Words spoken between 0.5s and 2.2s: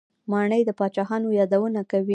د پاچاهانو یادونه کوي.